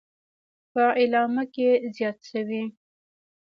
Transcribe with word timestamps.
په 0.71 0.83
اعلامیه 1.01 1.43
کې 1.53 1.67
زیاته 1.95 2.23
شوې: 2.31 2.63